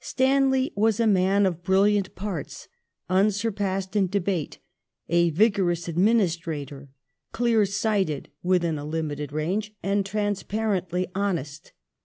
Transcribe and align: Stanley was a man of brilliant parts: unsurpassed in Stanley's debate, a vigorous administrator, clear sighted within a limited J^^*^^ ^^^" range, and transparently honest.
Stanley 0.00 0.72
was 0.74 0.98
a 0.98 1.06
man 1.06 1.46
of 1.46 1.62
brilliant 1.62 2.16
parts: 2.16 2.66
unsurpassed 3.08 3.94
in 3.94 4.06
Stanley's 4.08 4.10
debate, 4.10 4.58
a 5.08 5.30
vigorous 5.30 5.86
administrator, 5.86 6.88
clear 7.30 7.64
sighted 7.64 8.28
within 8.42 8.78
a 8.80 8.84
limited 8.84 9.30
J^^*^^ 9.30 9.32
^^^" 9.34 9.36
range, 9.36 9.74
and 9.84 10.04
transparently 10.04 11.06
honest. 11.14 11.70